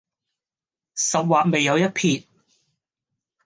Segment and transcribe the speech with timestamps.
[0.95, 2.23] 十劃未有一撇